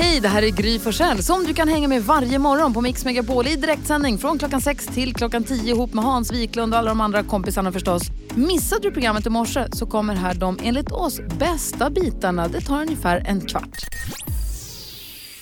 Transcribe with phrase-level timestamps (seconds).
[0.00, 3.04] Hej, det här är Gry Forssell som du kan hänga med varje morgon på Mix
[3.04, 6.88] Megapol i direktsändning från klockan 6 till klockan 10 ihop med Hans Wiklund och alla
[6.88, 8.02] de andra kompisarna förstås.
[8.34, 12.48] Missade du programmet i morse så kommer här de enligt oss bästa bitarna.
[12.48, 13.78] Det tar ungefär en kvart.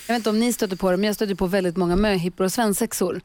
[0.07, 2.43] Jag vet inte om ni stöter på det, men jag stöter på väldigt många möhippor
[2.45, 3.21] och svensexor.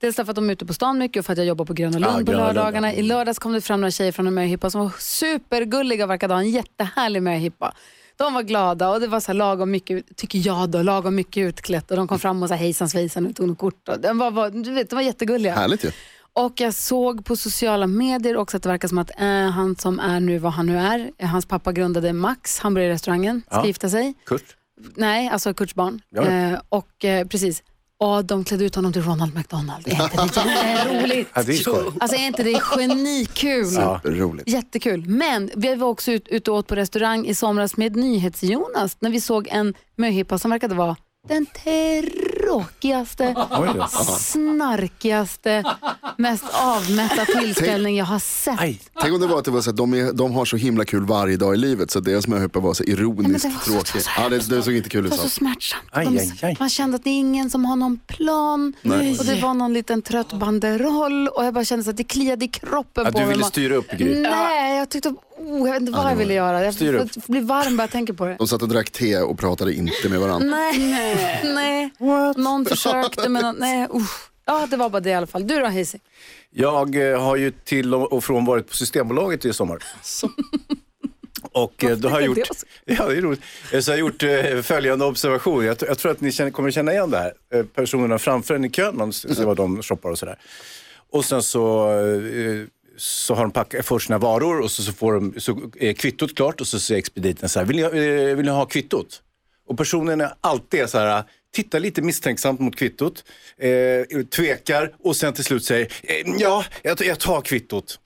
[0.00, 1.74] Dels därför att de är ute på stan mycket och för att jag jobbar på
[1.74, 2.94] Gröna Lund Ja, på lördagarna.
[2.94, 6.34] I lördags kom det fram några tjejer från en möhippa som var supergulliga och verkade
[6.34, 7.74] ha en jättehärlig möhippa.
[8.18, 11.90] De var glada och det var så lagom mycket, tycker jag då, lagom mycket utklätt
[11.90, 13.88] och de kom fram och sa hejsan svejsan och tog något kort.
[13.88, 15.54] Och de, var, var, du vet, de var jättegulliga.
[15.54, 15.90] Härligt ju.
[16.32, 20.00] Och jag såg på sociala medier också att det verkar som att eh, han som
[20.00, 23.66] är nu vad han nu är, eh, hans pappa grundade Max, hamburgerrestaurangen, ska Ja.
[23.66, 24.14] gifta sig.
[24.26, 24.56] Kurt?
[24.96, 26.00] Nej, alltså Kurts barn.
[26.10, 26.22] Ja.
[26.28, 27.62] Eh, och eh, precis.
[28.00, 29.88] Och de klädde ut honom till Ronald McDonald.
[29.88, 31.30] Är inte det jätteroligt?
[31.34, 31.92] Ja, det är skoj.
[32.00, 33.72] Alltså är inte det genikul?
[33.74, 34.00] Ja.
[34.04, 34.48] Roligt.
[34.48, 35.06] Jättekul.
[35.06, 39.10] Men vi var också ute ut och åt på restaurang i somras med NyhetsJonas när
[39.10, 40.96] vi såg en möhippa som verkade vara
[41.28, 43.34] den tråkigaste,
[44.18, 45.64] snarkigaste,
[46.16, 48.60] mest avmätta tillställning jag har sett.
[48.60, 48.80] Aj.
[49.00, 50.84] Tänk om det var att det var så att de, är, de har så himla
[50.84, 53.60] kul varje dag i livet så att deras möhippa var så Nej, ironiskt det var
[53.60, 54.02] så- tråkig.
[54.02, 55.10] så- Ja, det, det såg inte kul Det ut.
[55.10, 55.28] var så Så.
[55.30, 55.82] smärtsamt.
[55.92, 56.56] Aj, aj, aj.
[56.60, 58.72] Man kände att det är ingen som har någon plan.
[58.82, 59.18] Nej.
[59.18, 62.48] Och det var någon liten trött banderoll och jag bara kände att det kliade i
[62.48, 63.28] kroppen Ja, på du mig.
[63.28, 64.20] ville Man- styra upp Gry.
[64.20, 66.64] Nej, jag tyckte, oh, jag vet inte vad jag ville göra.
[66.64, 67.14] Jag Styr upp.
[67.14, 68.36] får- får bli varm bara jag tänker på det.
[68.38, 70.48] De satt och drack te och pratade inte med varandra.
[70.56, 71.90] Nej, nej.
[72.36, 73.86] Någon försökte men någon, nej.
[73.94, 74.30] usch.
[74.44, 75.46] Ja, det var bara det i alla fall.
[75.46, 75.94] Du då Hayes?
[76.50, 79.78] Jag eh, har ju till och från varit på Systembolaget i sommar.
[81.52, 82.38] Och eh, då har jag gjort,
[82.84, 83.40] ja, det är roligt.
[83.72, 85.64] Eh, Så jag har gjort eh, följande observation.
[85.64, 87.32] Jag, jag tror att ni känner, kommer känna igen det här.
[87.54, 90.38] Eh, Personerna framför en i kön, man ser vad de shoppar och sådär.
[91.10, 92.64] Och sen så, eh,
[92.98, 96.34] så har de packat för sina varor och så, så, får de, så är kvittot
[96.34, 99.22] klart och så säger expediten så här, vill ni, eh, vill ni ha kvittot?
[99.68, 103.24] Och personen är alltid så här, tittar lite misstänksamt mot kvittot,
[103.58, 107.98] eh, tvekar och sen till slut säger, eh, ja, jag, jag tar kvittot.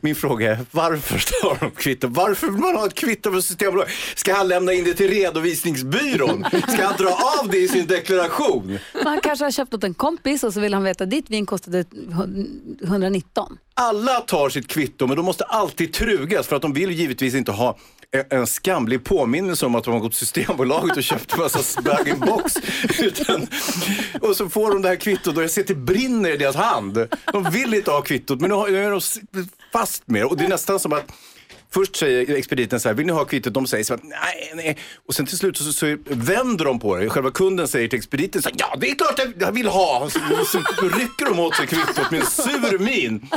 [0.00, 2.08] Min fråga är, varför tar de kvitto?
[2.08, 3.92] Varför vill man ha ett kvitto för Systembolaget?
[4.14, 6.44] Ska han lämna in det till redovisningsbyrån?
[6.68, 8.78] Ska han dra av det i sin deklaration?
[9.04, 11.84] Han kanske har köpt åt en kompis och så vill han veta ditt vin kostade
[12.84, 13.58] 119.
[13.74, 17.52] Alla tar sitt kvitto, men de måste alltid trugas för att de vill givetvis inte
[17.52, 17.78] ha
[18.10, 21.82] en- en skamlig påminnelse om att de har gått till Systembolaget och köpt en massa
[21.82, 22.54] bag-in-box.
[22.98, 23.46] Utan-
[24.20, 26.56] Och så får de det här kvittot och jag ser att det brinner i deras
[26.56, 27.08] hand.
[27.32, 29.00] De vill inte ha kvittot, men nu har- nu är de
[29.72, 30.26] fast med det.
[30.26, 31.12] Och det är nästan som att
[31.74, 33.54] Först säger expediten så här, vill ni ha kvittot?
[33.54, 34.76] De säger så här, nej, nej.
[35.06, 37.08] Och sen till slut så, så vänder de på det.
[37.08, 40.10] Själva kunden säger till expediten så här, ja det är klart jag, jag vill ha.
[40.10, 43.28] Så, så rycker de åt sig kvittot med en sur min.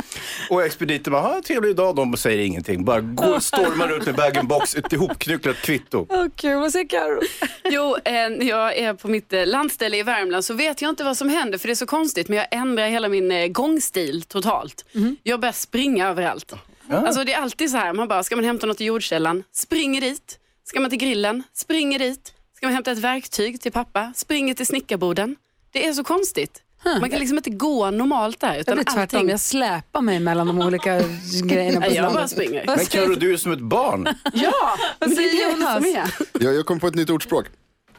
[0.50, 1.96] Och expediten bara, ha en trevlig dag.
[1.96, 2.84] De säger ingenting.
[2.84, 6.06] Bara går, stormar ut med bag-in-box, ett ihopknycklat kvitto.
[6.08, 7.20] Åh kul, vad säger Karo?
[7.64, 11.04] Jo, eh, när jag är på mitt eh, landställe i Värmland så vet jag inte
[11.04, 14.22] vad som händer för det är så konstigt men jag ändrar hela min eh, gångstil
[14.22, 14.84] totalt.
[15.22, 16.54] Jag börjar springa överallt.
[16.90, 20.00] Alltså det är alltid så här, man bara, ska man hämta något i jordkällan, springer
[20.00, 20.38] dit.
[20.64, 22.32] Ska man till grillen, springer dit.
[22.56, 25.36] Ska man hämta ett verktyg till pappa, springer till snickarboden.
[25.72, 26.62] Det är så konstigt.
[27.00, 28.48] Man kan liksom inte gå normalt där.
[28.48, 29.30] Jag Utan blir tvärtom, allting...
[29.30, 31.00] jag släpar mig mellan de olika
[31.44, 32.66] grejerna på jag bara springer.
[32.66, 34.08] Vad Men Carro, du är som ett barn.
[34.32, 35.74] Ja, men det säger är det Jonas?
[35.74, 36.44] som är.
[36.44, 37.46] Jag, jag kom på ett nytt ordspråk.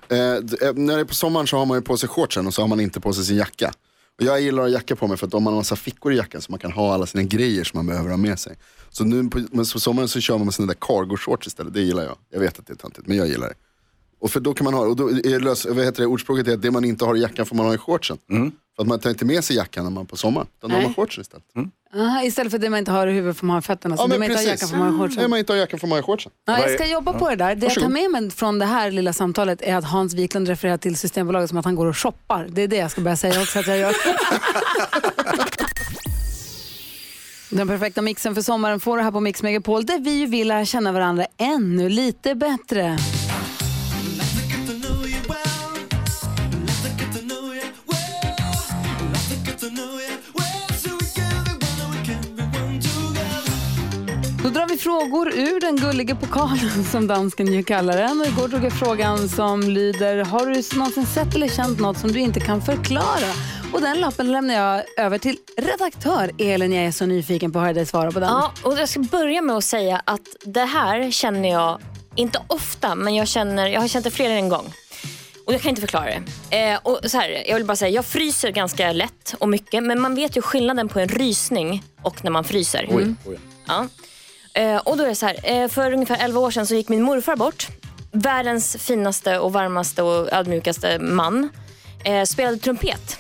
[0.10, 0.42] Eh, eh,
[0.76, 2.68] när det är på sommaren så har man ju på sig shortsen och så har
[2.68, 3.72] man inte på sig sin jacka.
[4.24, 6.42] Jag gillar att ha jacka på mig för att man har massa fickor i jackan
[6.42, 8.58] så man kan ha alla sina grejer som man behöver ha med sig.
[8.90, 11.74] Så nu på, men på sommaren så kör man med såna där cargo shorts istället,
[11.74, 12.18] det gillar jag.
[12.30, 13.56] Jag vet att det är töntigt, men jag gillar det.
[14.20, 16.54] Och för då kan man ha, och då är lös, vad heter det, ordspråket är
[16.54, 18.18] att det man inte har i jackan får man ha i shortsen.
[18.76, 20.84] För att man tar inte med sig jackan när man på sommaren, utan då har
[20.84, 21.44] man shortsen istället.
[21.96, 23.98] Aha, istället för det man inte har i huvudet får man ha i fötterna.
[23.98, 25.30] Så det man inte har i jackan får man ha i Nej, shortsen.
[25.30, 26.32] man inte har jackan får man ha i shortsen.
[26.48, 27.56] Ja, jag ska jobba på det där.
[27.56, 27.92] Det jag tar Varsågod.
[27.92, 31.58] med mig från det här lilla samtalet är att Hans Wiklund refererar till Systembolaget som
[31.58, 32.48] att han går och shoppar.
[32.52, 33.96] Det är det jag ska börja säga också att jag gör.
[37.50, 40.66] Den perfekta mixen för sommaren får du här på Mix Megapol där vi vill lära
[40.66, 42.98] känna varandra ännu lite bättre.
[54.78, 58.22] Vi frågor ur den gulliga pokalen som dansken ju kallar den.
[58.22, 62.12] Och igår drog jag frågan som lyder, har du någonsin sett eller känt något som
[62.12, 63.34] du inte kan förklara?
[63.74, 66.74] Och den lappen lämnar jag över till redaktör Elin.
[66.74, 68.30] Jag är så nyfiken på att höra dig svara på den.
[68.30, 71.80] Ja, och jag ska börja med att säga att det här känner jag,
[72.16, 74.74] inte ofta, men jag, känner, jag har känt det fler än en gång.
[75.46, 76.06] Och jag kan inte förklara
[76.50, 76.58] det.
[76.58, 80.02] Eh, och så här, jag vill bara säga, jag fryser ganska lätt och mycket, men
[80.02, 82.88] man vet ju skillnaden på en rysning och när man fryser.
[82.90, 83.40] Oj, oj.
[83.68, 83.88] Ja.
[84.58, 86.90] Eh, och då är det så här, eh, för ungefär 11 år sedan så gick
[86.90, 87.68] min morfar bort.
[88.12, 91.50] Världens finaste och varmaste och ödmjukaste man.
[92.04, 93.20] Eh, spelade trumpet.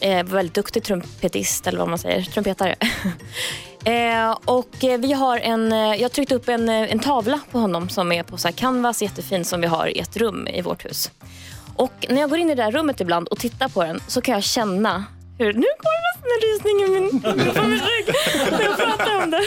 [0.00, 2.74] Eh, väldigt duktig trumpetist eller vad man säger, trumpetare.
[3.84, 7.40] eh, och eh, vi har en, eh, jag har tryckt upp en, eh, en tavla
[7.50, 10.48] på honom som är på så här canvas, jättefin, som vi har i ett rum
[10.48, 11.10] i vårt hus.
[11.76, 14.20] Och när jag går in i det där rummet ibland och tittar på den så
[14.20, 15.04] kan jag känna
[15.38, 17.20] hur, nu går det nästan en rysning i min,
[17.54, 18.14] på min rygg
[18.52, 19.40] när jag pratar om det.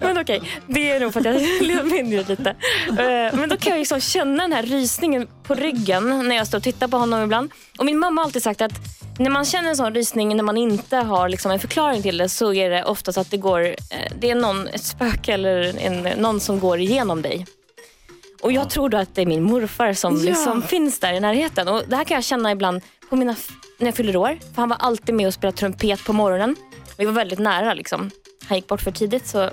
[0.00, 2.50] Men okej, det är nog för att jag lever det lite.
[2.88, 6.58] Eh, Men då kan jag liksom känna den här rysningen på ryggen när jag står
[6.58, 7.50] och tittar på honom ibland.
[7.78, 8.72] Och min mamma har alltid sagt att
[9.18, 12.28] när man känner en sån rysning när man inte har liksom en förklaring till det
[12.28, 13.74] så är det oftast att det går, eh,
[14.20, 17.46] det är någon, ett spöke eller en, någon som går igenom dig.
[18.42, 20.22] Och jag tror då att det är min morfar som Ja.
[20.22, 21.68] liksom finns där i närheten.
[21.68, 23.36] Och det här kan jag känna ibland på mina,
[23.80, 24.38] när jag fyller år.
[24.54, 26.56] För han var alltid med och spelade trumpet på morgonen.
[26.98, 28.10] Vi var väldigt nära liksom.
[28.48, 29.50] Han gick bort för tidigt så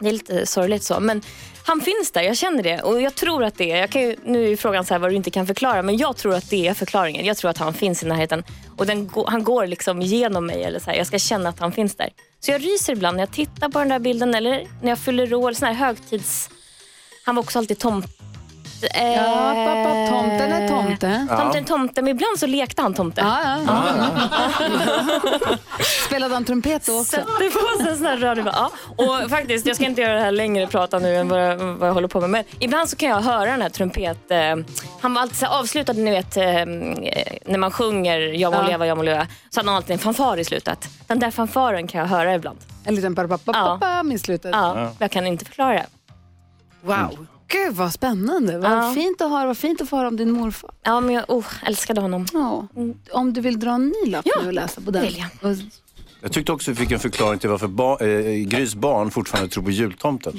[0.00, 1.00] det är lite sorgligt så.
[1.00, 1.22] Men
[1.66, 2.82] han finns där, jag känner det.
[2.82, 5.10] Och jag tror att det är, jag kan ju, nu är frågan så här vad
[5.10, 5.82] du inte kan förklara.
[5.82, 7.24] Men jag tror att det är förklaringen.
[7.24, 8.44] Jag tror att han finns i närheten.
[8.76, 10.62] Och den, han går liksom genom mig.
[10.62, 12.10] Eller så här, jag ska känna att han finns där.
[12.40, 14.34] Så jag ryser ibland när jag tittar på den där bilden.
[14.34, 16.50] Eller när jag fyller år, sån här högtids...
[17.24, 18.06] Han var också alltid tomt...
[18.94, 21.26] Eh, Ja, pappa, tomten är tomte.
[21.40, 23.20] Tomten, tomte, men ibland så lekte han tomte.
[23.20, 23.82] Ja, ja.
[26.06, 27.10] Spelade han trumpet då också?
[27.16, 28.44] Sätter på sig en sån här radio.
[28.52, 28.70] Ja.
[28.96, 31.88] Och faktiskt, jag ska inte göra det här längre prata nu än vad jag, vad
[31.88, 32.30] jag håller på med.
[32.30, 34.30] Men ibland så kan jag höra den här trumpet...
[34.30, 34.38] Eh,
[35.00, 36.42] han var alltid så avslutad, ni vet, eh,
[37.46, 38.66] när man sjunger Jag må Ja.
[38.66, 39.26] leva, jag må leva.
[39.50, 40.88] Så hade han alltid en fanfar i slutet.
[41.06, 42.58] Den där fanfaren kan jag höra ibland.
[42.84, 44.50] En liten pappa i slutet.
[44.54, 45.86] Ja, Jag kan inte förklara det.
[46.80, 47.26] Wow.
[47.54, 48.58] Gud vad spännande.
[48.58, 48.92] Vad Ja.
[48.94, 49.46] fint att höra.
[49.46, 50.70] Vad fint att få höra om din morfar.
[50.82, 52.26] Ja, men jag oh, älskade honom.
[52.32, 52.68] Ja.
[53.12, 55.02] Om du vill dra en ny lapp Ja, och läsa på den.
[55.02, 55.56] vill jag.
[56.20, 59.64] Jag tyckte också vi fick en förklaring till varför ba- eh, Grys barn fortfarande tror
[59.64, 60.32] på jultomten.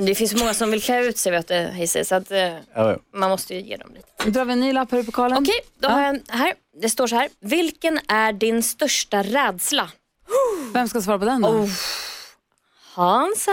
[0.00, 2.58] Det finns många som vill klä ut sig vet du, Hayes, så att, eh, Ja,
[2.74, 2.96] ja.
[3.14, 4.06] man måste ju ge dem lite.
[4.24, 5.38] Nu drar vi en ny lapp här i pokalen.
[5.38, 6.52] Okej, då har jag en här.
[6.82, 7.28] Det står så här.
[7.40, 9.90] Vilken är din största rädsla?
[10.72, 11.48] Vem ska svara på den då?
[11.48, 11.68] Oh.
[12.94, 13.52] Hansa!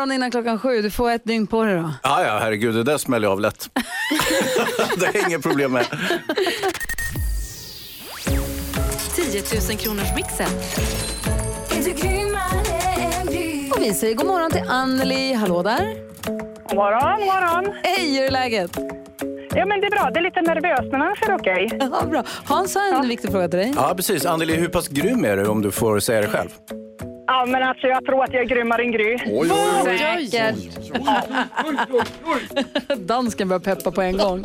[0.00, 0.82] Imorgon innan klockan sju.
[0.82, 1.92] Du får ett dygn på dig då.
[2.02, 3.70] Ja, ja, herregud, det där smäller jag av lätt.
[4.96, 5.86] det är inget problem med.
[9.14, 10.48] 10 000 kronors mixen.
[13.76, 15.32] Och vi säger god morgon till Anneli.
[15.32, 15.94] Hallå där.
[16.68, 17.74] God morgon, god morgon.
[17.82, 18.70] Hej, hur är läget?
[19.54, 20.10] Ja, men det är bra.
[20.10, 21.68] Det är lite nervöst, men annars är det okej.
[21.80, 22.24] Ja, bra.
[22.44, 23.72] Hans har en viktig fråga till dig.
[23.76, 24.26] Ja, precis.
[24.26, 26.48] Anneli, hur pass grym är du om du får säga det själv?
[27.32, 29.14] Ja, men alltså jag tror att jag är grymmare än Gry.
[29.26, 30.26] Oj, oj, oj.
[30.26, 30.56] Säkert.
[33.08, 34.44] Dansken börjar peppa på en gång.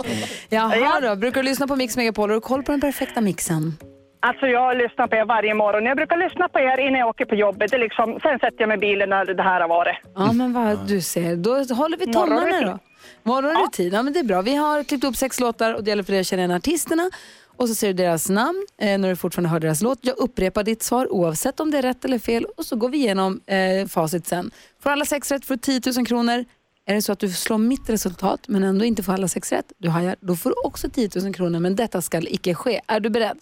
[0.49, 2.29] Jaha då, brukar du lyssna på Mix Megapol?
[2.29, 3.73] Har du koll på den perfekta mixen?
[4.19, 5.85] Alltså jag lyssnar på er varje morgon.
[5.85, 7.71] Jag brukar lyssna på er innan jag åker på jobbet.
[7.71, 9.95] Det är liksom, sen sätter jag mig i bilen när det här har varit.
[10.15, 11.35] Ja, men vad du ser.
[11.35, 12.67] Då håller vi tonarna Morgonrutin.
[12.67, 12.79] då.
[13.23, 14.41] Morgonrutin, ja men det är bra.
[14.41, 17.09] Vi har klippt upp sex låtar och det gäller för dig att känna igen artisterna.
[17.57, 19.99] Och så ser du deras namn eh, när du fortfarande hör deras låt.
[20.01, 22.97] Jag upprepar ditt svar oavsett om det är rätt eller fel och så går vi
[22.97, 24.51] igenom eh, facit sen.
[24.79, 26.45] Får alla sex rätt får du 10 000 kronor.
[26.85, 29.71] Är det så att du slår mitt resultat men ändå inte får alla sex rätt,
[29.77, 32.81] du hajar, då får du också 10 000 kronor men detta ska icke ske.
[32.87, 33.37] Är du beredd?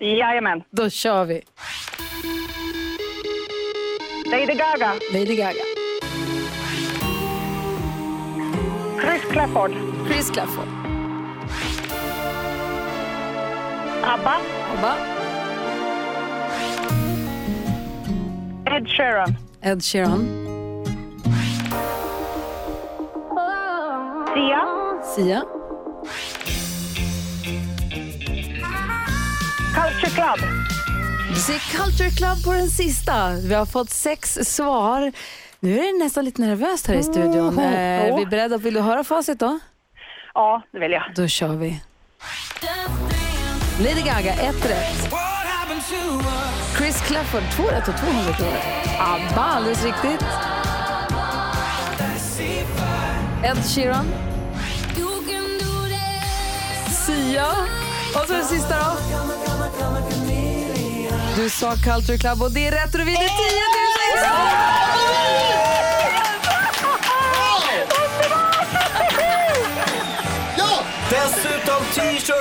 [0.00, 0.62] Jajamän.
[0.70, 1.42] Då kör vi.
[4.30, 5.62] Lady Gaga, Lady Gaga,
[9.00, 9.72] Chris Clafford,
[10.08, 10.68] Chris Clafford,
[14.02, 14.36] ABBA,
[14.78, 14.94] Abba,
[18.66, 20.22] Ed Sheeran, Ed Sheeran,
[24.34, 24.62] Sia,
[25.14, 25.42] Sia,
[29.74, 30.38] Culture Club.
[31.36, 33.30] Ser Culture Club på den sista.
[33.48, 35.12] Vi har fått sex svar.
[35.60, 37.58] Nu är det nästan lite nervöst här i studion.
[37.58, 38.56] Eh, Är vi beredda?
[38.56, 39.58] Vill du höra facit då?
[40.34, 41.02] Ja, det vill jag.
[41.14, 41.80] Då kör vi.
[43.80, 45.14] Lady Gaga, ett rätt.
[46.78, 48.58] Chris Clafford, två rätt och 200 kronor.
[48.98, 50.26] ABBA, alldeles riktigt.
[53.44, 54.06] Ed Sheeran.
[57.06, 57.46] Sia.
[58.14, 58.96] Och så det sista då.
[61.36, 63.34] Du sa Culture Club och det är rätt och du vinner 10 000
[64.24, 65.07] Ja!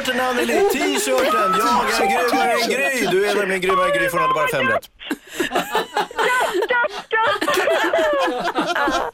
[0.08, 0.30] T-shirtarna!
[0.30, 0.70] Anneli!
[0.74, 1.54] T-shirten!
[1.90, 3.08] Jag är grymmare än Gry!
[3.12, 4.90] Du är nämligen grymmare än Gry för hon hade bara fem rätt.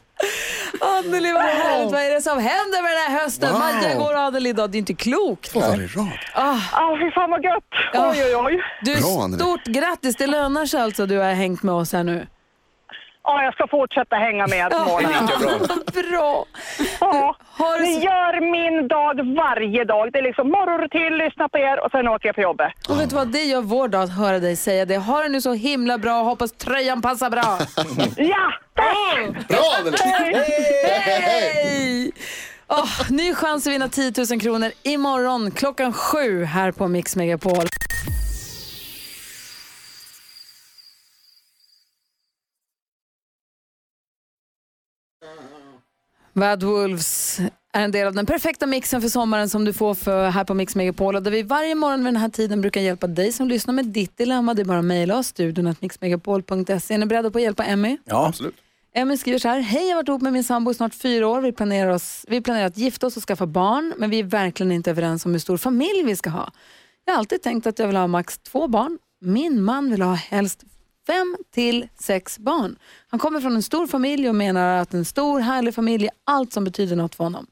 [0.80, 1.92] Anneli, vad härligt.
[1.92, 3.52] Vad är det som händer med den här hösten?
[3.52, 3.58] Wow.
[3.60, 4.70] Maja går Anneli idag.
[4.70, 5.52] Det är inte klokt.
[5.52, 6.08] Två dagar i rad.
[6.34, 7.64] Ja, fy fan vad gött.
[7.94, 8.62] Oj, oj, oj.
[8.82, 9.42] Du, Bra, Anneli.
[9.42, 10.16] stort grattis.
[10.16, 11.06] Det lönar sig alltså.
[11.06, 12.26] Du har hängt med oss här nu.
[13.26, 15.28] Ja, jag ska fortsätta hänga med Mona.
[15.28, 15.76] Bra.
[16.10, 16.44] Bra.
[17.00, 20.12] Ja, Har du ni gör min dag varje dag.
[20.12, 22.72] Det är liksom morgonrutin, lyssna på er och sen åker jag på jobbet.
[22.88, 24.96] Och vet du vad, det gör vår dag att höra dig säga det.
[24.96, 26.22] Ha det nu så himla bra.
[26.22, 27.58] Hoppas tröjan passar bra.
[28.16, 29.48] Ja, tack!
[29.48, 29.92] Bra!
[31.00, 32.12] Hej!
[32.68, 37.64] Åh, ny chans att vinna 10 000 kronor imorgon klockan sju här på Mix Megapol.
[46.34, 47.40] Bad Wolves
[47.72, 50.54] är en del av den perfekta mixen för sommaren som du får för här på
[50.54, 51.22] Mix Megapol.
[51.22, 54.18] Där vi varje morgon vid den här tiden brukar hjälpa dig som lyssnar med ditt
[54.18, 54.54] dilemma.
[54.54, 56.94] Det är bara att mejla oss, studion mixmegapol.se.
[56.94, 57.98] Är ni beredda på att hjälpa Emmy?
[58.04, 58.54] Ja, Absolut.
[58.94, 59.60] Emmy skriver så här.
[59.60, 61.40] Hej, jag har varit ihop med min sambo i snart fyra år.
[61.40, 64.72] Vi planerar, oss, vi planerar att gifta oss och skaffa barn, men vi är verkligen
[64.72, 66.52] inte överens om hur stor familj vi ska ha.
[67.04, 68.98] Jag har alltid tänkt att jag vill ha max två barn.
[69.20, 70.64] Min man vill ha helst
[71.06, 72.76] fem till sex barn.
[73.08, 76.52] Han kommer från en stor familj och menar att en stor härlig familj är allt
[76.52, 77.46] som betyder något för honom.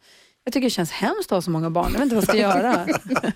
[0.45, 1.93] Jag tycker det känns hemskt att ha så många barn.
[1.93, 2.87] Jag vet inte vad jag ska göra.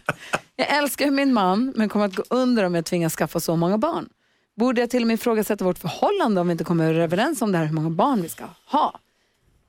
[0.57, 3.79] jag älskar min man men kommer att gå under om jag tvingas skaffa så många
[3.79, 4.09] barn.
[4.57, 7.59] Borde jag till och med ifrågasätta vårt förhållande om vi inte kommer överens om det
[7.59, 9.01] här hur många barn vi ska ha?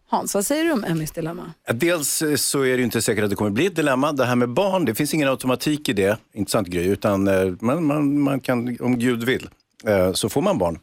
[0.09, 1.53] Hans, vad säger du om Emmys dilemma?
[1.73, 4.11] Dels eh, så är det ju inte säkert att det kommer bli ett dilemma.
[4.11, 6.19] Det här med barn, det finns ingen automatik i det.
[6.33, 6.83] Inte sant Gry?
[6.83, 9.49] Utan eh, man, man, man kan, om Gud vill,
[9.85, 10.79] Eh, så får man barn.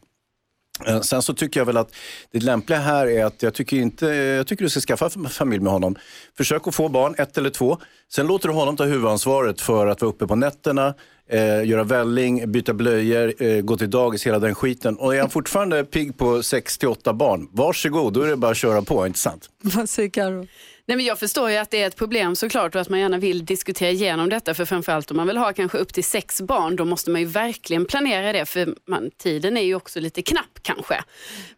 [0.87, 1.95] Eh, sen så tycker jag väl att
[2.31, 5.73] det lämpliga här är att jag tycker, inte, jag tycker du ska skaffa familj med
[5.73, 5.97] honom.
[6.37, 7.79] Försök att få barn, ett eller två.
[8.13, 10.95] Sen låter du honom ta huvudansvaret för att vara uppe på nätterna,
[11.29, 14.97] eh, göra välling, byta blöjor, eh, gå till dagis, hela den skiten.
[14.97, 18.51] Och är han fortfarande pigg på 6 till 8 barn, varsågod, då är det bara
[18.51, 19.51] att köra på, inte sant?
[19.63, 20.47] Vad säger Carro?
[20.87, 23.19] Nej, men jag förstår ju att det är ett problem såklart och att man gärna
[23.19, 26.77] vill diskutera igenom detta för framförallt om man vill ha kanske upp till sex barn
[26.77, 30.59] då måste man ju verkligen planera det för man, tiden är ju också lite knapp
[30.63, 31.05] kanske.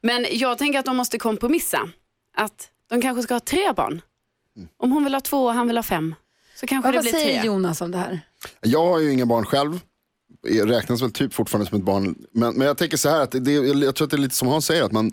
[0.01, 1.91] Men jag tänker att de måste kompromissa.
[2.37, 4.01] Att de kanske ska ha tre barn.
[4.77, 6.15] Om hon vill ha två och han vill ha fem
[6.61, 7.47] så kanske Vad, det vad blir säger tre.
[7.47, 8.21] Jonas om det här?
[8.61, 9.81] Jag har ju inga barn själv.
[10.43, 12.15] Jag räknas väl typ fortfarande som ett barn.
[12.33, 14.49] Men, men jag tänker så här, att det, jag tror att det är lite som
[14.49, 15.13] han säger, att man,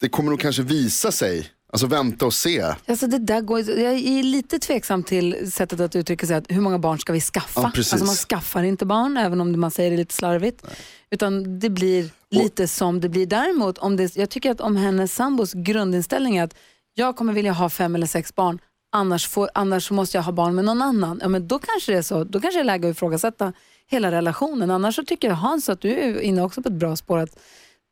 [0.00, 1.50] det kommer nog kanske visa sig.
[1.74, 2.74] Alltså vänta och se.
[2.86, 6.60] Alltså det där går, jag är lite tveksam till sättet att uttrycka sig, att hur
[6.60, 7.60] många barn ska vi skaffa?
[7.60, 7.92] Ja, precis.
[7.92, 10.66] alltså man skaffar inte barn, även om man säger det lite slarvigt.
[11.10, 13.26] Utan det blir lite som det blir.
[13.26, 16.54] Däremot, om det, jag tycker att om hennes sambos grundinställning är att
[16.94, 18.58] jag kommer vilja ha fem eller sex barn,
[18.92, 21.18] annars, får, annars måste jag ha barn med någon annan.
[21.22, 23.52] Ja, men då kanske det är så, då kanske det är läge att ifrågasätta
[23.86, 24.70] hela relationen.
[24.70, 27.18] Annars så tycker jag Hans att du är inne också på ett bra spår.
[27.18, 27.38] att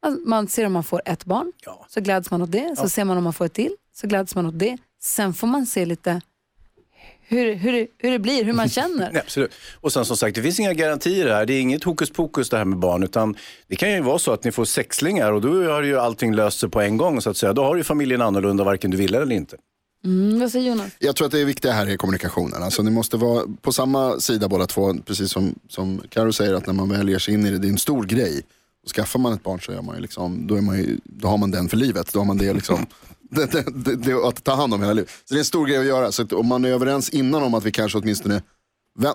[0.03, 1.87] man, man ser om man får ett barn, Ja.
[1.89, 2.75] så gläds man åt det.
[2.79, 4.79] Så ser man om man får ett till, så gläds man åt det.
[5.03, 6.21] Sen får man se lite
[7.29, 9.11] hur, hur, det- hur det blir, hur man känner.
[9.13, 9.53] Nej, absolut.
[9.81, 11.47] Och sen som sagt, det finns inga garantier här.
[11.47, 13.03] Det är inget hokus pokus det här med barn.
[13.03, 13.37] Utan
[13.69, 16.61] det kan ju vara så att ni får sexlingar och då har ju allting löst
[16.61, 17.21] sig på en gång.
[17.21, 17.53] så att säga.
[17.53, 19.57] Då har ju familjen annorlunda varken du vill eller inte.
[20.05, 20.93] Mm, vad säger Jonas?
[20.99, 22.63] Jag tror att det viktiga här är kommunikationen.
[22.63, 24.95] Alltså, ni måste vara på samma sida båda två.
[25.07, 27.69] Precis som, som Karo säger, att när man väl ger sig in i det, det
[27.69, 28.43] är en stor grej.
[28.85, 31.29] Och skaffar man ett barn så är man ju liksom, då, är man ju, då
[31.29, 32.13] har man den för livet.
[32.13, 32.87] Då har man det, liksom,
[33.31, 35.11] det, det, det, det att ta hand om hela livet.
[35.25, 36.13] Så det är en stor grej att göra.
[36.13, 38.43] Så att om man är överens innan om att vi kanske åtminstone,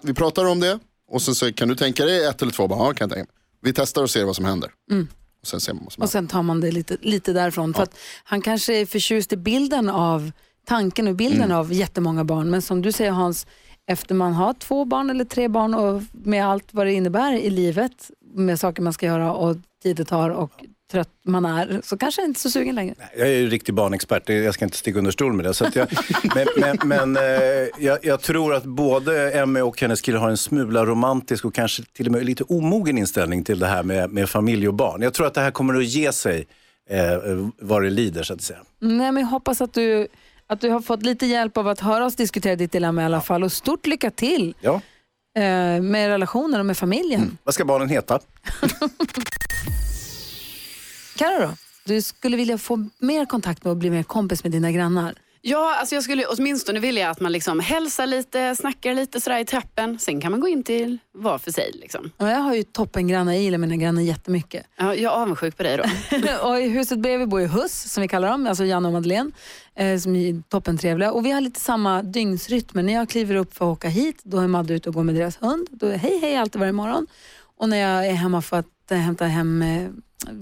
[0.03, 0.79] vi pratar om det
[1.11, 2.79] och sen så kan du tänka dig ett eller två barn?
[2.79, 3.31] Ja, kan jag tänka.
[3.61, 4.71] Vi testar och ser vad som händer.
[5.41, 7.73] Och sen ser man vad som Och sen tar man det lite, lite därifrån.
[7.73, 10.31] För att han kanske är förtjust i bilden av
[10.65, 11.57] tanken och bilden Mm.
[11.57, 12.49] av jättemånga barn.
[12.49, 13.47] Men som du säger Hans,
[13.87, 17.49] efter man har två barn eller tre barn och med allt vad det innebär i
[17.49, 20.51] livet, med saker man ska göra och tid det tar och
[20.91, 22.95] trött man är, så kanske inte är så sugen längre.
[23.17, 25.53] Jag är ju riktig barnexpert, jag ska inte sticka under stol med det.
[25.53, 25.87] Så jag,
[26.35, 27.23] men men, men eh,
[27.77, 31.83] jag, jag tror att både Emmy och hennes kille har en smula romantisk och kanske
[31.83, 35.01] till och med lite omogen inställning till det här med, med familj och barn.
[35.01, 36.47] Jag tror att det här kommer att ge sig
[36.89, 38.59] eh, vad det lider så att säga.
[38.79, 40.07] Nej, men jag hoppas att du,
[40.47, 43.21] att du har fått lite hjälp av att höra oss diskutera ditt dilemma i alla
[43.21, 43.43] fall.
[43.43, 44.73] Och stort lycka till Ja.
[45.37, 47.37] eh, med relationen och med familjen.
[47.43, 48.19] Vad ska barnen heta?
[51.17, 51.49] Karo då?
[51.85, 55.15] Du skulle vilja få mer kontakt med och bli mer kompis med dina grannar.
[55.41, 59.45] Ja, alltså jag skulle åtminstone vilja att man liksom hälsar lite, snackar lite sådär i
[59.45, 59.99] trappen.
[59.99, 61.71] Sen kan man gå in till var för sig.
[61.73, 62.11] Liksom.
[62.17, 64.65] Ja, jag har ju toppengrannar, jag gillar mina grannar jättemycket.
[64.77, 65.83] Ja, jag är avundsjuk på dig då.
[66.47, 69.31] och i huset bredvid bor ju Huss, som vi kallar dem, alltså Janne och Madeleine,
[69.75, 71.11] eh, som är toppentrevliga.
[71.11, 72.85] Och vi har lite samma dygnsrytm.
[72.85, 75.15] När jag kliver upp för att åka hit, då är Madde ute och går med
[75.15, 75.67] deras hund.
[75.71, 77.07] Då är hej hej alltid varje morgon.
[77.57, 79.89] Och när jag är hemma för att eh, hämta hem, eh,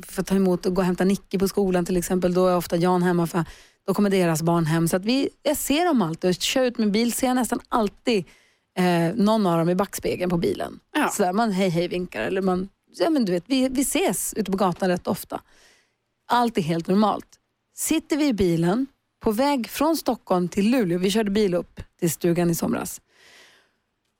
[0.08, 2.56] för att ta emot och gå och hämta Nicky på skolan till exempel, då är
[2.56, 3.46] ofta Jan hemma för
[3.88, 4.88] då kommer deras barn hem.
[4.88, 6.30] Så att vi, jag ser dem alltid.
[6.30, 8.26] Och kör ut min bil ser jag nästan alltid
[8.78, 10.80] eh, någon av dem i backspegeln på bilen.
[10.96, 11.10] Ja.
[11.10, 12.22] Så där, man hej hej vinkar.
[12.22, 15.42] Eller man, ja, men du vet, vi, vi ses ute på gatan rätt ofta.
[16.28, 17.28] Allt är helt normalt.
[17.76, 18.88] Sitter vi i bilen
[19.26, 23.02] på väg från Stockholm till Luleå, vi körde bil upp till stugan i somras.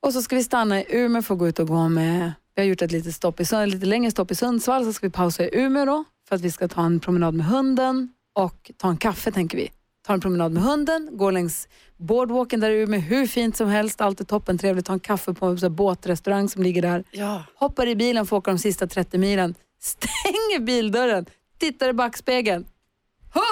[0.02, 2.62] Och så ska vi stanna i Umeå för att gå ut och gå med, vi
[2.62, 5.44] har gjort ett litet, stopp i, lite längre stopp i Sundsvall, så ska vi pausa
[5.44, 8.96] i Umeå då för att vi ska ta en promenad med hunden och ta en
[8.96, 9.70] kaffe tänker vi.
[10.06, 14.00] Ta en promenad med hunden, gå längs boardwalken där i Umeå, hur fint som helst,
[14.00, 17.04] allt är toppen trevligt, ta en kaffe på en båtrestaurang som ligger där.
[17.10, 17.44] Ja.
[17.54, 21.26] Hoppar i bilen för att åka de sista 30 milen, stänger bildörren,
[21.58, 22.66] tittar i backspegeln.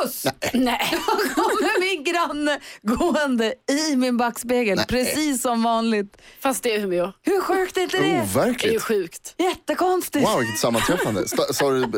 [0.03, 0.27] Huss!
[0.53, 0.79] Nej.
[0.91, 3.55] Då kommer min granne gående
[3.91, 6.17] i min backspegel, precis som vanligt.
[6.41, 7.13] Fast det är Umeå.
[7.23, 8.03] Hur sjukt är inte det?
[8.03, 8.83] Det är ju Overkligt.
[8.83, 9.35] sjukt.
[9.39, 10.29] Jättekonstigt.
[10.29, 11.25] Wow, vilket sammanträffande.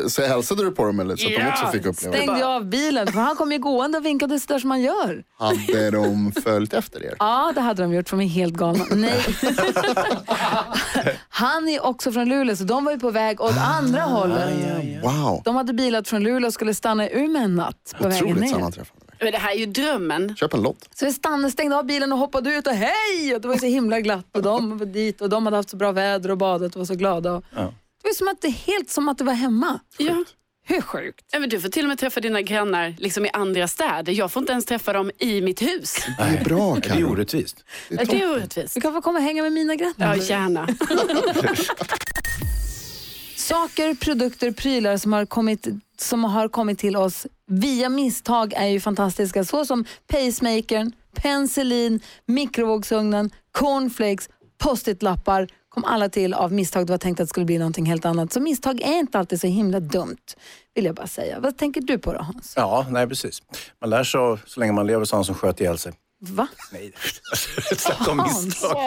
[0.03, 2.23] Du, så hälsade du på dem eller så att de också fick uppleva det?
[2.23, 5.23] Stängde jag av bilen, för han kom ju gående och vinkade sådär som man gör.
[5.37, 7.15] Hade de följt efter er?
[7.19, 8.85] Ja, det hade de gjort för de är helt galna.
[8.91, 9.25] Nej.
[11.29, 14.49] Han är också från Luleå, så de var ju på väg åt andra hållet.
[15.03, 18.17] Wow, De hade bilat från Luleå och skulle stanna i Umeå en natt på vägen
[18.23, 18.47] otroligt ner.
[18.49, 19.03] sammanträffande.
[19.19, 20.35] Men det här är ju drömmen.
[20.35, 20.89] Köp en lott.
[20.95, 23.35] Så vi stannade, stängde av bilen och hoppade ut och hej!
[23.35, 25.77] Och det var så himla glatt och de var dit och de hade haft så
[25.77, 27.33] bra väder och badet och var så glada.
[27.33, 27.63] Och Det
[28.03, 29.79] var som att det, helt som att det var hemma.
[29.97, 30.23] Ja.
[30.69, 31.25] Hur sjukt?
[31.31, 34.13] Ja, men du får till och med träffa dina grannar liksom i andra städer.
[34.13, 35.95] Jag får inte ens träffa dem i mitt hus.
[36.17, 37.63] Det är bra Det är orättvist.
[37.89, 38.73] Ja, det är orättvist.
[38.73, 40.15] Du kan få komma och hänga med mina Ja, grannar.
[40.15, 40.67] gärna.
[43.35, 45.67] Saker, produkter, prylar som har, kommit,
[45.99, 49.43] som har kommit till oss via misstag är ju fantastiska.
[49.43, 56.87] Så som pacemakern, penicillin, mikrovågsugnen, cornflakes, post-it-lappar kom alla till av misstag.
[56.87, 58.33] Det var tänkt att det skulle bli någonting helt annat.
[58.33, 60.17] Så misstag är inte alltid så himla dumt,
[60.73, 61.39] vill jag bara säga.
[61.39, 62.53] Vad tänker du på då Hans?
[62.55, 63.41] Ja, nej precis.
[63.81, 65.93] Man lär sig så länge man lever, så han som sköt ihjäl sig.
[66.19, 66.47] Va?
[66.71, 66.93] Nej,
[67.77, 68.77] snacka om misstag.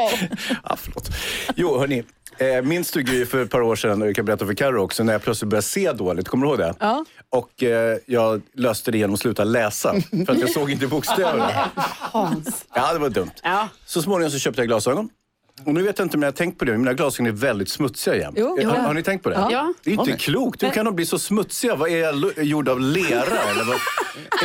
[0.64, 1.08] Ja, förlåt.
[1.56, 2.04] Jo, hörni.
[2.38, 4.82] Eh, minns du Gry för ett par år sedan, och jag kan berätta för Carro
[4.82, 6.28] också, när jag plötsligt började se dåligt?
[6.28, 6.74] Kommer du ihåg det?
[6.80, 7.04] Ja.
[7.30, 9.94] Och eh, jag löste det genom att sluta läsa,
[10.26, 11.70] för att jag såg inte bokstäverna.
[11.98, 12.64] Hans.
[12.74, 13.30] Ja, det var dumt.
[13.42, 13.68] Ja.
[13.86, 15.08] Så småningom så köpte jag glasögon.
[15.64, 17.32] Och nu vet jag inte om jag har tänkt på det, men mina glasögon är
[17.36, 18.36] väldigt smutsiga jämt.
[18.38, 19.34] Jo, har, har ni tänkt på det?
[19.50, 19.72] Ja.
[19.84, 20.62] Det är inte klokt.
[20.62, 21.74] Hur kan de bli så smutsiga?
[21.74, 23.38] Vad är jag gjord av lera?
[23.50, 23.76] Eller vad,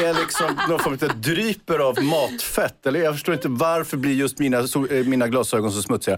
[0.04, 2.86] är jag liksom någon form av dryper av matfett?
[2.86, 6.18] Eller jag förstår inte varför blir just mina, så, eh, mina glasögon så smutsiga.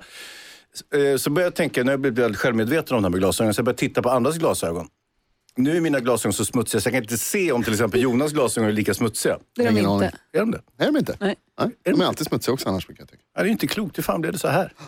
[0.96, 3.54] Eh, Så började jag tänka, när jag blev väldigt självmedveten om det här med glasögon,
[3.54, 4.88] så jag började titta på andras glasögon.
[5.58, 8.32] Nu är mina glasögon så smutsiga så jag kan inte se om till exempel Jonas
[8.32, 9.38] glasögon är lika smutsiga.
[9.56, 9.92] Det är de Ingen inte.
[10.06, 10.10] aning.
[10.34, 10.62] Är de det?
[10.80, 11.18] Nej, de är inte.
[11.20, 11.36] Nej.
[11.60, 13.24] Nej, de är alltid smutsiga också annars brukar jag tycka.
[13.36, 13.98] Ja, det är inte klokt.
[13.98, 14.74] Hur fan blev det så här?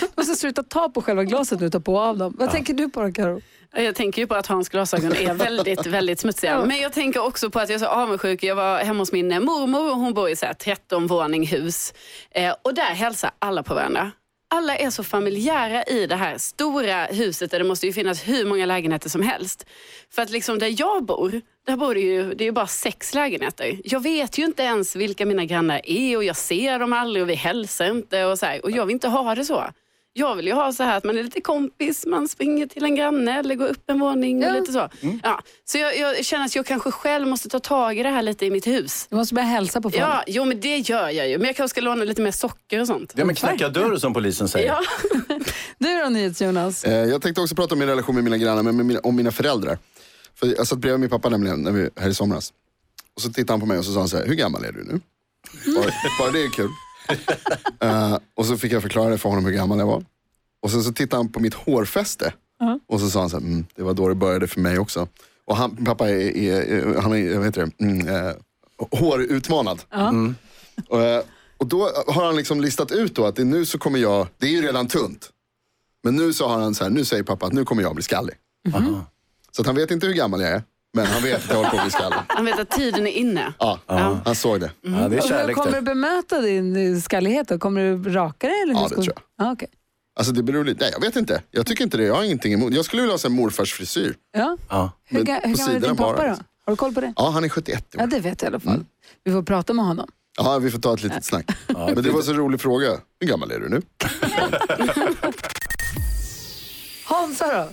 [0.00, 2.36] Du måste sluta ta på själva glaset nu ta på av dem.
[2.38, 3.40] Vad tänker du på då Karo?
[3.72, 6.64] Jag tänker ju på att Hans glasögon är väldigt, väldigt smutsiga.
[6.64, 8.42] Men jag tänker också på att jag är så avundsjuk.
[8.42, 11.94] Jag var hemma hos min mormor och hon bor i här 13 våning hus.
[12.30, 14.10] Eh, och där hälsar alla på varandra.
[14.54, 18.44] Alla är så familjära i det här stora huset där det måste ju finnas hur
[18.44, 19.66] många lägenheter som helst.
[20.10, 23.14] För att liksom där jag bor, där bor det ju, det är ju bara sex
[23.14, 23.80] lägenheter.
[23.84, 27.28] Jag vet ju inte ens vilka mina grannar är och jag ser dem aldrig och
[27.28, 28.64] vi hälsar inte och så här.
[28.64, 29.64] Och jag vill inte ha det så.
[30.12, 32.94] Jag vill ju ha så här att man är lite kompis, man springer till en
[32.94, 34.88] granne eller går upp en våning och lite så.
[35.22, 35.42] Ja.
[35.64, 38.46] Så jag, jag känner att jag kanske själv måste ta tag i det här lite
[38.46, 39.06] i mitt hus.
[39.10, 40.02] Du måste börja hälsa på folk.
[40.02, 41.38] Ja, jo men det gör jag ju.
[41.38, 43.12] Men jag kanske ska låna lite mer socker och sånt.
[43.16, 44.66] Ja, men knacka dörr som polisen säger.
[44.68, 44.80] Ja.
[45.78, 46.84] Du då NyhetsJonas?
[46.84, 49.16] Eh, jag tänkte också prata om min relation med mina grannar, men med mina, om
[49.16, 49.78] mina föräldrar.
[50.34, 52.52] För jag satt bredvid min pappa nämligen när vi, här i somras.
[53.14, 54.72] Och så tittade han på mig och så sa han så här, hur gammal är
[54.72, 55.00] du nu?
[55.74, 56.68] Bara, bara det är kul.
[57.82, 60.04] Eh, och så fick jag förklara det för honom hur gammal jag var.
[60.62, 62.32] Och sen så tittade han på mitt hårfäste.
[62.88, 65.08] Och så sa han så här, mm, det var då det började för mig också.
[65.44, 68.32] Och han, pappa är, är, är, han är vad heter det, mm, eh,
[68.90, 69.82] hårutmanad.
[69.92, 70.34] Mm.
[70.88, 71.22] Och, eh,
[71.56, 74.46] och då har han liksom listat ut då att det, nu så kommer jag, det
[74.46, 75.30] är ju redan tunt.
[76.02, 78.02] Men nu så har han så här, nu säger pappa att nu kommer jag bli
[78.02, 78.34] skallig.
[79.52, 81.70] Så att han vet inte hur gammal jag är, men han vet att jag håller
[81.70, 82.18] på att bli skallig.
[82.28, 83.52] Han vet att tiden är inne.
[83.58, 83.78] Ja,
[84.24, 84.70] han såg det.
[84.82, 87.58] Ja, det är Och hur kärlek kommer du bemöta din eh, skallighet då?
[87.58, 88.60] Kommer du raka dig?
[88.62, 89.46] Eller hur Ja, det tror jag.
[89.46, 89.68] Ja, okej.
[90.18, 91.42] Alltså det beror lite, nej jag vet inte.
[91.50, 92.74] Jag tycker inte det, jag har ingenting emot.
[92.74, 94.14] Jag skulle vilja ha en morfars frisyr.
[94.32, 94.56] ja.
[94.68, 94.90] Ja.
[95.04, 96.28] Hur, ga- på hur gammal är din pappa bara, då?
[96.28, 96.44] alltså.
[96.66, 97.12] Har du koll på det?
[97.16, 98.00] Ja, han är 71 i år.
[98.02, 98.84] Ja, det vet jag i alla fall.
[99.24, 100.08] Vi får prata med honom.
[100.38, 101.46] Ja, vi får ta ett litet snack.
[101.66, 102.88] Men det var så rolig fråga.
[103.20, 103.82] Hur gammal är du nu?
[107.04, 107.68] Hansa då?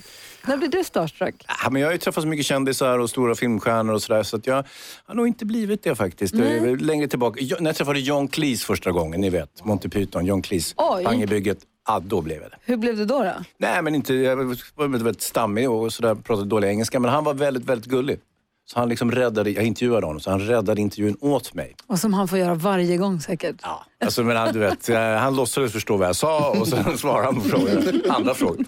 [0.46, 1.44] När blir du starstruck?
[1.64, 4.36] Ja, men jag har ju träffat så mycket kändisar och stora filmstjärnor och sådär så
[4.36, 4.64] att jag
[5.06, 6.34] har nog inte blivit det faktiskt.
[6.34, 7.40] Väl längre tillbaka.
[7.40, 11.04] Jag, när jag träffade John Cleese första gången, ni vet, Monty Python, John Cleese, Oj.
[11.04, 11.58] Pangebygget.
[11.86, 12.56] Ja, då blev jag det.
[12.64, 13.22] Hur blev det då?
[13.22, 13.32] då?
[13.58, 14.36] Nej, men inte, jag
[14.74, 18.20] var väldigt stammig och sådär, pratade dålig engelska, men han var väldigt, väldigt gullig.
[18.72, 21.74] Så han liksom räddade, jag intervjuade honom, så han räddade intervjun åt mig.
[21.86, 23.56] Och som han får göra varje gång säkert.
[23.62, 23.84] Ja.
[24.04, 27.24] Alltså, men han, du vet, eh, han låtsades förstå vad jag sa och sen svarade
[27.24, 28.64] han på frågor, andra frågor.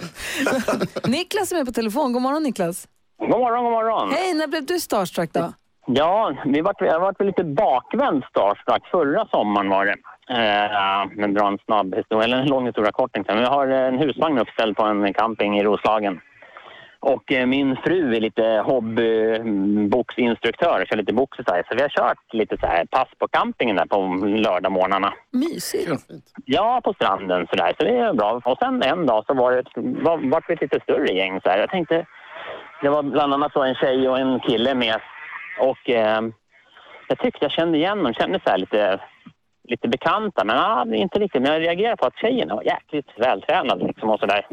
[1.08, 2.12] Niklas är med på telefon.
[2.12, 2.88] God morgon Niklas.
[3.18, 4.10] God morgon, god morgon.
[4.12, 5.52] Hej, när blev du starstruck då?
[5.86, 8.86] Ja, vi var, jag var lite bakvänd starstruck.
[8.90, 9.96] Förra sommaren var det.
[10.30, 13.10] Eh, men dra en snabb historia, eller en lång historia kort.
[13.28, 16.20] Men Jag har en husvagn uppställd på en camping i Roslagen.
[17.02, 21.64] Och eh, min fru är lite hobbyboxinstruktör och kör lite box och så här.
[21.68, 25.14] Så vi har kört lite så här pass på campingen där på lördagmorgnarna.
[25.30, 26.06] Mysigt.
[26.44, 27.74] Ja, på stranden så där.
[27.78, 28.40] Så det är bra.
[28.44, 31.50] Och sen en dag så var det, var, var det ett lite större gäng så
[31.50, 31.58] här.
[31.58, 32.06] Jag tänkte,
[32.82, 35.00] det var bland annat så en tjej och en kille med.
[35.60, 36.20] Och eh,
[37.08, 39.00] jag tyckte jag kände igen dem, kände så här lite,
[39.68, 40.44] lite bekanta.
[40.44, 41.42] Men ja, inte riktigt.
[41.42, 44.46] Men jag reagerade på att tjejen var jäkligt vältränad liksom och sådär.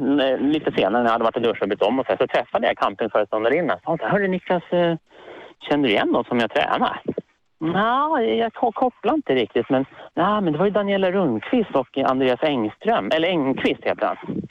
[0.00, 2.26] Eh, lite senare när jag hade varit i duschen och bytt om och så, så
[2.26, 3.78] träffade jag campingföreståndarinnan.
[3.84, 4.96] Hon sa, hörru Niklas, eh,
[5.68, 7.00] känner du igen någon som jag tränar?
[7.58, 12.42] Ja, jag kopplar inte riktigt men, nej, men det var ju Daniela Rundqvist och Andreas
[12.42, 14.42] Engström, eller Engqvist heter han.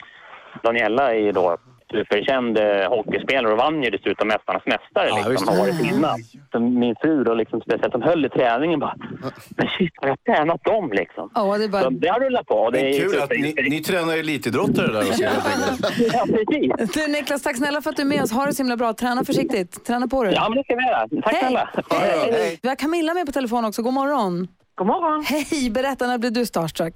[0.62, 1.56] Daniela är ju då
[1.96, 6.18] superkänd hockeyspelare och vann ju dessutom Mästarnas mästare Ja, liksom, har varit innan.
[6.52, 8.94] Så min fru då liksom speciellt, de höll i träningen bara,
[9.56, 11.30] men shit har jag tränat dem liksom?
[11.34, 11.82] Ja, det är bara...
[11.82, 12.54] Så det har rullat på.
[12.54, 15.22] och Det Men är kul att ni, ni tränar elitidrottare där också.
[16.12, 16.94] Ja, precis.
[16.94, 18.32] Du Niklas, tack snälla för att du är med oss.
[18.32, 18.92] Ha det så himla bra.
[18.92, 19.84] Träna försiktigt.
[19.86, 20.32] Träna på dig.
[20.34, 21.08] Ja, men det ska vi göra.
[21.22, 21.40] Tack Hej.
[21.40, 21.68] snälla.
[21.90, 22.58] Hej.
[22.62, 23.82] Vi har Camilla med på telefon också.
[23.82, 24.48] God morgon.
[24.74, 25.24] God morgon.
[25.24, 26.94] Hej, berätta när blev du starstruck?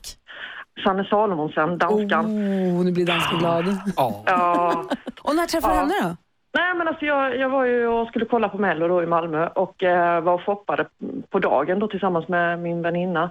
[0.84, 2.26] Sanne Salomonsen, danskan.
[2.26, 3.64] Oh, nu blir dansken glad.
[3.96, 4.84] Ja.
[5.22, 5.80] Och när träffade du Ja.
[5.82, 6.16] henne då?
[6.58, 9.46] Nej men alltså jag, jag var ju och skulle kolla på Mello då i Malmö
[9.48, 10.86] och eh, var och shoppade
[11.30, 13.30] på dagen då tillsammans med min väninna.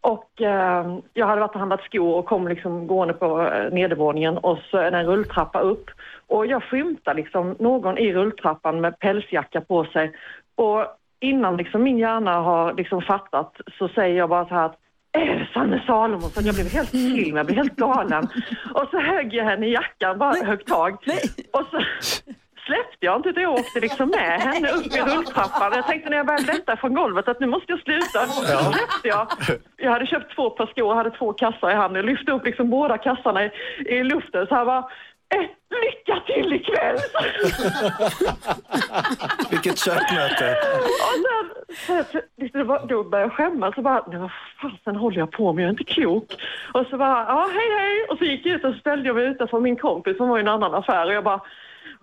[0.00, 4.38] Och eh, jag hade varit och handlat skor och kom liksom gående på eh, nedervåningen
[4.38, 5.90] och så är det en rulltrappa upp.
[6.26, 10.12] Och jag skymtar liksom någon i rulltrappan med pälsjacka på sig.
[10.54, 10.84] Och
[11.20, 14.78] innan liksom min hjärna har liksom fattat så säger jag bara så här att
[15.54, 16.44] Sanne Salomonsson?
[16.44, 18.28] Jag blev helt film, jag blev helt galen.
[18.74, 20.96] Och så högg jag henne i jackan, bara högg tag.
[21.52, 21.82] Och så
[22.66, 25.72] släppte jag inte utan jag åkte liksom med henne upp i rulltrappan.
[25.74, 28.26] Jag tänkte när jag började lätta från golvet att nu måste jag sluta.
[28.26, 29.26] Så släppte jag.
[29.76, 32.04] Jag hade köpt två par skor och hade två kassar i handen.
[32.04, 33.50] Jag lyfte upp liksom båda kassarna i,
[33.86, 34.84] i luften så här bara
[35.70, 36.96] Lycka till ikväll!
[39.50, 40.56] Vilket kärt möte.
[41.68, 42.04] Och sen,
[42.52, 44.30] sen, då började jag skämmas och bara, nej vad
[44.62, 46.34] fasen håller jag på med, jag är inte klok.
[46.74, 48.06] Och så bara, ja hej hej.
[48.10, 50.40] Och så gick jag ut och ställde jag mig utanför min kompis som var i
[50.40, 51.40] en annan affär och jag bara,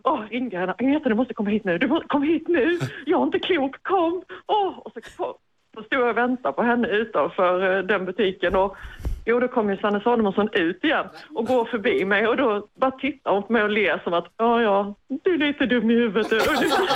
[0.04, 3.22] åh ringde henne, Agneta du måste komma hit nu, du måste komma hit nu, jag
[3.22, 4.24] är inte klok, kom.
[4.48, 5.34] Åh, och så, kom,
[5.74, 8.78] så stod jag och väntade på henne utanför eh, den butiken och
[9.26, 12.92] Jo, då kom ju Sanne Salomonsson ut igen och går förbi mig och då bara
[12.92, 15.94] tittar hon på mig och ler som att, ja, ja, du är lite dum i
[15.94, 16.30] huvudet.
[16.30, 16.88] du." Och liksom-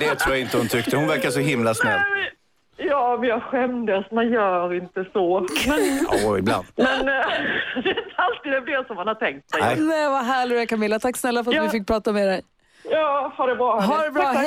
[0.00, 0.96] Det tror jag inte hon tyckte.
[0.96, 2.00] Hon verkar så himla snäll.
[2.76, 4.10] Ja, men jag skämdes.
[4.10, 5.46] Man gör inte så.
[5.68, 6.66] Men, Ja, ibland.
[6.76, 7.04] men eh,
[7.84, 9.60] det är inte alltid det blir som man har tänkt sig.
[9.62, 9.76] Nej.
[9.80, 10.98] Nej, vad härlig du är Camilla.
[10.98, 11.62] Tack snälla för att Ja.
[11.62, 12.42] vi fick prata med dig.
[12.90, 13.80] Ja, ha det bra.
[13.80, 14.46] Ha det bra, Tack, tack.